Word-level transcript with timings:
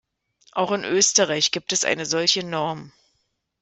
Auch 0.53 0.71
in 0.71 0.83
Österreich 0.83 1.51
gibt 1.51 1.73
es 1.73 1.85
eine 1.85 2.07
solche 2.07 2.43
Norm. 2.43 2.91